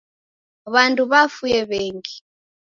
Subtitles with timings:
[0.73, 2.15] W'andu w'afue w'engi.